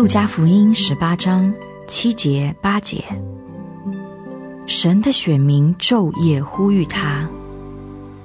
[0.00, 1.52] 路加福音十八章
[1.86, 3.04] 七节八节，
[4.64, 7.28] 神的选民昼夜呼吁他，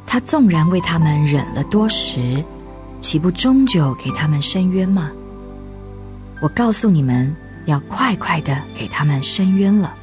[0.06, 2.42] 他纵然为他们忍了多时，
[3.02, 5.12] 岂不终久给他们伸冤吗？
[6.42, 7.36] 我告诉你们，
[7.66, 9.94] 要快快的给他们伸冤了。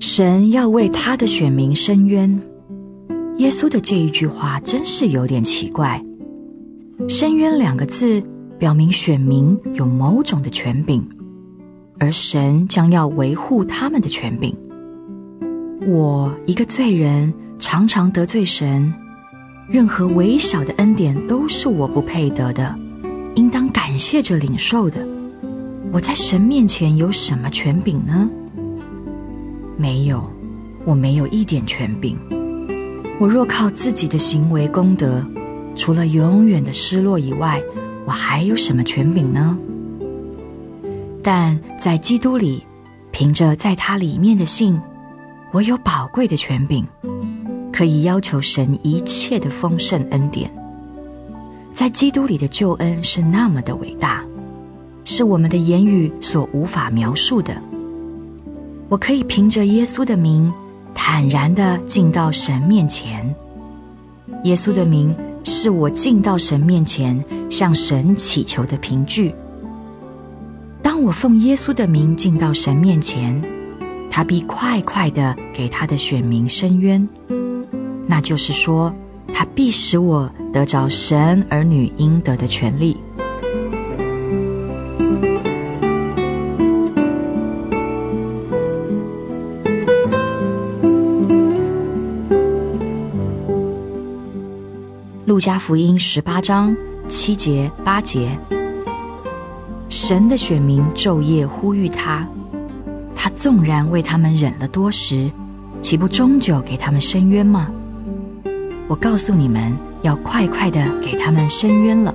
[0.00, 2.40] 神要为他的选民伸冤，
[3.36, 6.02] 耶稣的这一句话真是有点奇怪。
[7.08, 8.22] 伸冤两个字
[8.58, 11.04] 表明选民有某种的权柄，
[11.98, 14.56] 而神将要维护他们的权柄。
[15.86, 18.92] 我一个罪人，常常得罪神，
[19.68, 22.74] 任何微小的恩典都是我不配得的，
[23.34, 25.06] 应当感谢着领受的。
[25.92, 28.30] 我在神面前有什么权柄呢？
[29.76, 30.24] 没有，
[30.84, 32.16] 我没有一点权柄。
[33.20, 35.24] 我若靠自己的行为功德，
[35.76, 37.62] 除了永远的失落以外，
[38.06, 39.56] 我还有什么权柄呢？
[41.22, 42.62] 但在基督里，
[43.10, 44.78] 凭着在他里面的信，
[45.52, 46.84] 我有宝贵的权柄，
[47.72, 50.50] 可以要求神一切的丰盛恩典。
[51.72, 54.22] 在基督里的救恩是那么的伟大，
[55.04, 57.56] 是我们的言语所无法描述的。
[58.88, 60.52] 我可以凭着耶稣的名，
[60.94, 63.34] 坦然的进到神面前。
[64.44, 65.14] 耶稣的名
[65.44, 69.32] 是我进到神面前向神祈求的凭据。
[70.82, 73.40] 当我奉耶稣的名进到神面前，
[74.10, 77.06] 他必快快的给他的选民伸冤。
[78.06, 78.94] 那就是说，
[79.32, 82.96] 他必使我得着神儿女应得的权利。
[95.34, 96.76] 路加福音十八章
[97.08, 98.38] 七节八节，
[99.88, 102.24] 神的选民昼夜呼吁他，
[103.16, 105.28] 他纵然为他们忍了多时，
[105.82, 107.68] 岂不终究给他们伸冤吗？
[108.86, 112.14] 我告诉你们，要快快的给他们伸冤了。